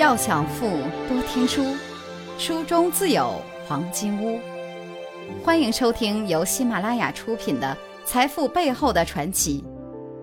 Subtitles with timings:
[0.00, 0.66] 要想富，
[1.10, 1.62] 多听书，
[2.38, 3.34] 书中自有
[3.68, 4.40] 黄金屋。
[5.44, 9.62] 欢迎收听由喜马拉雅出品的《财富背后的传奇》，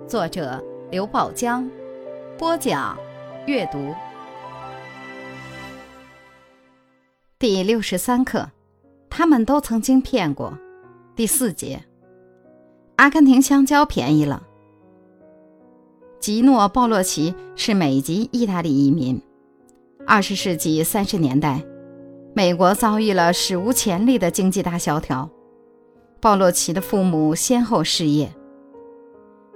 [0.10, 0.60] 作者
[0.90, 1.70] 刘宝江，
[2.40, 2.98] 播讲
[3.46, 3.94] 阅读。
[7.38, 8.50] 第六十三课，
[9.12, 10.58] 他们都曾经骗过。
[11.16, 11.80] 第四节，
[12.96, 14.42] 阿根廷香蕉便宜了。
[16.20, 19.22] 吉诺·鲍洛奇是美籍意大利移民。
[20.10, 21.62] 二十世纪三十年代，
[22.34, 25.30] 美国遭遇了史无前例的经济大萧条。
[26.22, 28.34] 鲍洛奇的父母先后失业。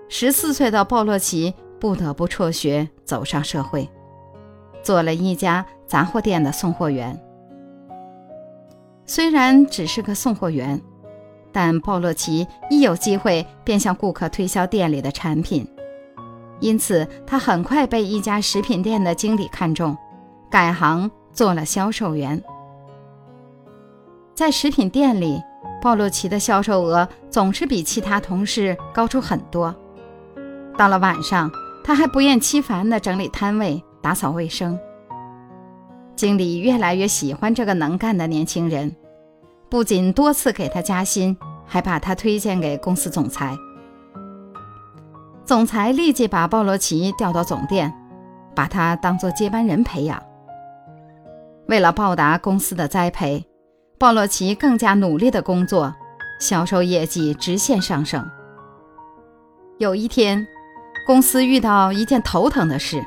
[0.10, 3.90] 十四岁的鲍洛奇不得不辍学，走上社会，
[4.84, 7.18] 做了一家杂货店的送货员。
[9.06, 10.82] 虽然只是个送货员，
[11.54, 15.66] 但鲍洛奇一有机会便向顾客推销店里的产品。
[16.60, 19.98] 因此，他很快被一家食品店的经理看中，
[20.52, 22.44] 改行做了销售员。
[24.36, 25.42] 在食品店里，
[25.82, 29.74] 鲍洛奇的销售额总是比其他同事高出很多。
[30.78, 31.50] 到了晚上，
[31.84, 34.78] 他还不厌其烦地整理摊位、打扫卫生。
[36.16, 38.94] 经理越来越喜欢这个能干的年轻人，
[39.70, 43.56] 不仅多次给他加薪，还把他推荐给公司总裁。
[45.46, 47.94] 总裁立即把鲍罗奇调到总店，
[48.54, 50.22] 把他当作接班人培养。
[51.68, 53.46] 为了报答公司的栽培，
[53.98, 55.94] 鲍洛奇更加努力的工作，
[56.40, 58.30] 销售业绩直线上升。
[59.78, 60.46] 有一天，
[61.08, 63.04] 公司遇到一件头疼的事：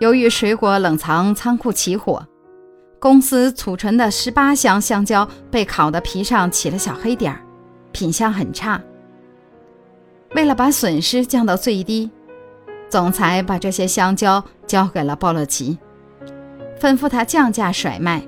[0.00, 2.26] 由于水果冷藏仓库起火，
[2.98, 7.40] 公司储存的十八箱香蕉被烤的皮上起了小黑点儿，
[7.92, 8.80] 品相很差。
[10.34, 12.10] 为了把损失降到最低，
[12.88, 15.78] 总裁把这些香蕉交给了鲍洛奇，
[16.80, 18.22] 吩咐他降价甩卖。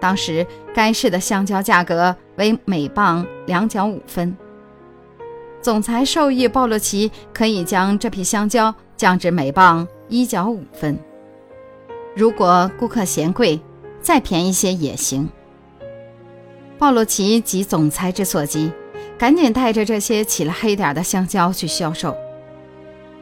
[0.00, 4.36] 当时该市的香蕉价格为每磅两角五分。
[5.60, 10.98] 总裁授意鲍洛奇可以将这批香蕉降至每磅一角五分，
[12.14, 13.60] 如果顾客嫌贵，
[14.00, 15.28] 再便宜些也行。
[16.78, 18.72] 鲍洛奇急总裁之所急。
[19.18, 22.16] 赶紧带着这些起了黑点的香蕉去销售，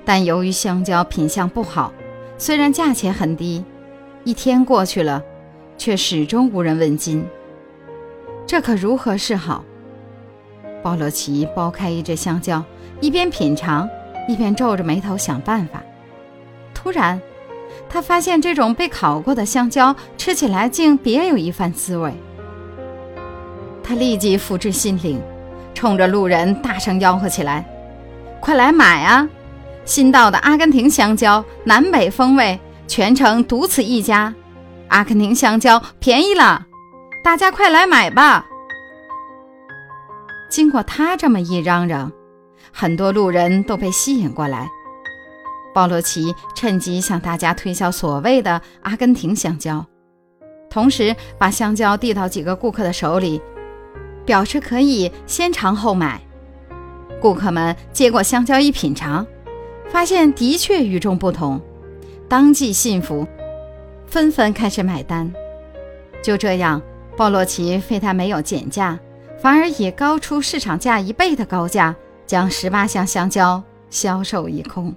[0.05, 1.91] 但由于香蕉品相不好，
[2.37, 3.65] 虽然价钱很低，
[4.27, 5.23] 一天过去了，
[5.79, 7.25] 却始终无人问津。
[8.45, 9.65] 这可如何是好？
[10.83, 12.61] 鲍罗奇剥开一只香蕉，
[13.01, 13.89] 一边品尝，
[14.27, 15.81] 一边皱着眉头想办法。
[16.75, 17.21] 突然，
[17.89, 22.13] 他发现这种被烤过的香蕉吃起来竟别有一番滋味。
[23.81, 25.21] 他立即付之心灵。
[25.73, 27.65] 冲着路人大声吆喝起来
[28.41, 29.29] ：“快来买啊！
[29.85, 32.59] 新到的阿根廷香蕉，南北风味，
[32.97, 34.35] 全城独此一家。
[34.89, 36.65] 阿根廷香蕉便宜了，
[37.23, 38.47] 大家快来买吧！”
[40.49, 42.11] 经过他这么一嚷嚷，
[42.73, 44.67] 很多路人都被吸引过来。
[45.75, 49.85] 鲍罗奇趁机向大家推销所谓的阿根廷香蕉，
[50.71, 53.43] 同时把香蕉递到几个顾客的手里。
[54.25, 56.19] 表示可以先尝后买，
[57.21, 59.27] 顾客们接过香蕉一品尝，
[59.91, 61.61] 发现的确与众不同，
[62.29, 63.27] 当即信服，
[64.07, 65.33] 纷纷开始买单。
[66.23, 66.83] 就这样，
[67.17, 68.99] 鲍洛奇非但没有减价，
[69.39, 71.95] 反而以高出市场价一倍的高价
[72.27, 74.93] 将十八箱香蕉销售一空。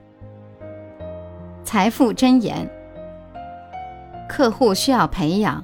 [1.63, 2.67] 财富箴言：
[4.27, 5.63] 客户需要培养，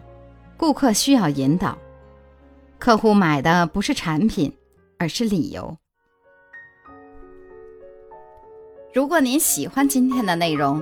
[0.56, 1.76] 顾客需要引导。
[2.78, 4.56] 客户买的不是产品，
[5.00, 5.76] 而是理由。
[8.94, 10.82] 如果您喜欢今天的内容，